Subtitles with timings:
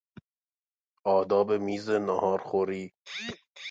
[1.03, 2.93] آداب میز نهارخوری